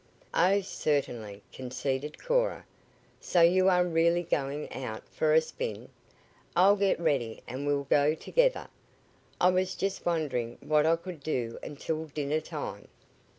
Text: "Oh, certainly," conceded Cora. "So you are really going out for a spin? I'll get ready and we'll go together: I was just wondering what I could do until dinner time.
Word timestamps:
"Oh, 0.33 0.61
certainly," 0.61 1.43
conceded 1.53 2.17
Cora. 2.19 2.65
"So 3.19 3.41
you 3.41 3.69
are 3.69 3.85
really 3.85 4.23
going 4.23 4.73
out 4.73 5.03
for 5.09 5.35
a 5.35 5.41
spin? 5.41 5.89
I'll 6.55 6.75
get 6.75 6.99
ready 6.99 7.43
and 7.47 7.67
we'll 7.67 7.83
go 7.83 8.15
together: 8.15 8.67
I 9.39 9.51
was 9.51 9.75
just 9.75 10.03
wondering 10.03 10.57
what 10.59 10.87
I 10.87 10.95
could 10.95 11.19
do 11.21 11.59
until 11.61 12.05
dinner 12.05 12.41
time. 12.41 12.87